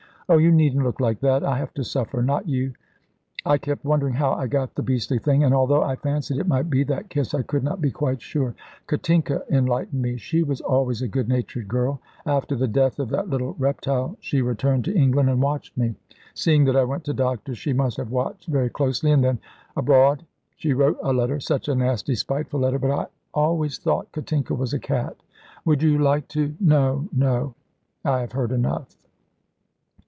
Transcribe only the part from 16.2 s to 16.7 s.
Seeing